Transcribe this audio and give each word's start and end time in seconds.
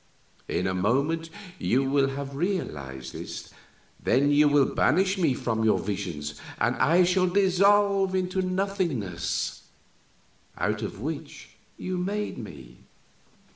In 0.47 0.65
a 0.65 0.73
moment 0.73 1.29
you 1.59 1.83
will 1.87 2.07
have 2.15 2.33
realized 2.35 3.13
this, 3.13 3.51
then 4.01 4.31
you 4.31 4.47
will 4.47 4.65
banish 4.65 5.19
me 5.19 5.35
from 5.35 5.63
your 5.63 5.77
visions 5.77 6.41
and 6.59 6.75
I 6.77 7.03
shall 7.03 7.27
dissolve 7.27 8.15
into 8.15 8.41
the 8.41 8.47
nothingness 8.47 9.61
out 10.57 10.81
of 10.81 11.01
which 11.01 11.49
you 11.77 11.99
made 11.99 12.39
me.... 12.39 12.77